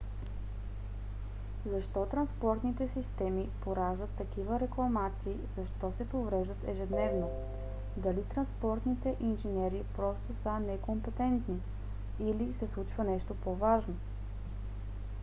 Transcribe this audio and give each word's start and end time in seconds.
защо 1.69 2.05
транспортните 2.05 2.87
системи 2.87 3.49
пораждат 3.61 4.09
такива 4.09 4.59
рекламации 4.59 5.35
защо 5.57 5.91
се 5.97 6.09
повреждат 6.09 6.67
ежедневно? 6.67 7.29
дали 7.97 8.23
транспортните 8.23 9.15
инженери 9.19 9.83
просто 9.95 10.33
са 10.43 10.59
некомпетентни? 10.59 11.57
или 12.19 12.53
се 12.59 12.67
случва 12.67 13.03
нещо 13.03 13.35
по-важно? 13.35 13.95